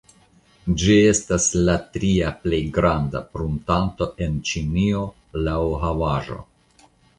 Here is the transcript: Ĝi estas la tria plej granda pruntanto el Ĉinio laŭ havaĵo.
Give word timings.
Ĝi 0.83 0.93
estas 1.09 1.45
la 1.67 1.75
tria 1.97 2.31
plej 2.45 2.61
granda 2.79 3.23
pruntanto 3.35 4.09
el 4.27 4.41
Ĉinio 4.53 5.05
laŭ 5.49 5.63
havaĵo. 5.87 6.43